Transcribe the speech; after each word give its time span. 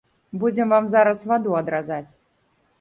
Будзем 0.43 0.73
вам 0.75 0.87
зараз 0.95 1.23
ваду 1.33 1.55
адразаць. 1.61 2.11